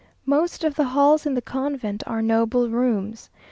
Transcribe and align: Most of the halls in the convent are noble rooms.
Most 0.25 0.63
of 0.63 0.73
the 0.73 0.83
halls 0.85 1.27
in 1.27 1.35
the 1.35 1.43
convent 1.43 2.01
are 2.07 2.23
noble 2.23 2.69
rooms. 2.71 3.29